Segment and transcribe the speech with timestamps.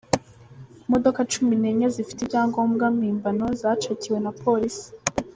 [0.85, 4.87] Imodoka cumi nenye zifite ibyangombwa mpimbano zacakiwe na Polisi